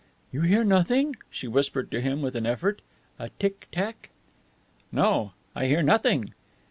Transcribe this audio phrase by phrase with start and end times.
[0.31, 2.81] "You hear nothing?" she whispered to him with an effort.
[3.19, 4.09] "A tick tack?"
[4.91, 6.33] "No, I hear nothing."